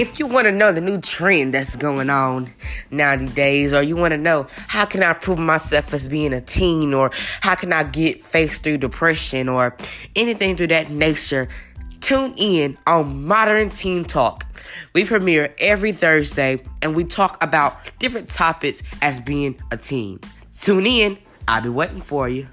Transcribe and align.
If 0.00 0.18
you 0.18 0.26
want 0.26 0.46
to 0.46 0.50
know 0.50 0.72
the 0.72 0.80
new 0.80 0.98
trend 0.98 1.52
that's 1.52 1.76
going 1.76 2.08
on 2.08 2.50
nowadays, 2.90 3.74
or 3.74 3.82
you 3.82 3.96
want 3.96 4.12
to 4.12 4.16
know 4.18 4.46
how 4.66 4.86
can 4.86 5.02
I 5.02 5.12
prove 5.12 5.38
myself 5.38 5.92
as 5.92 6.08
being 6.08 6.32
a 6.32 6.40
teen, 6.40 6.94
or 6.94 7.10
how 7.42 7.54
can 7.54 7.70
I 7.70 7.82
get 7.82 8.22
faced 8.22 8.62
through 8.62 8.78
depression, 8.78 9.46
or 9.46 9.76
anything 10.16 10.56
through 10.56 10.68
that 10.68 10.88
nature, 10.88 11.48
tune 12.00 12.32
in 12.38 12.78
on 12.86 13.26
Modern 13.26 13.68
Teen 13.68 14.06
Talk. 14.06 14.46
We 14.94 15.04
premiere 15.04 15.54
every 15.58 15.92
Thursday 15.92 16.62
and 16.80 16.96
we 16.96 17.04
talk 17.04 17.36
about 17.44 17.76
different 17.98 18.30
topics 18.30 18.82
as 19.02 19.20
being 19.20 19.60
a 19.70 19.76
teen. 19.76 20.20
Tune 20.62 20.86
in, 20.86 21.18
I'll 21.46 21.62
be 21.62 21.68
waiting 21.68 22.00
for 22.00 22.26
you. 22.26 22.48